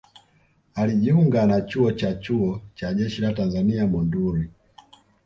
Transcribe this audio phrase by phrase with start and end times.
[0.75, 4.49] Alijiunga na Chuo cha Chuo cha Jeshi la Tanzania Monduli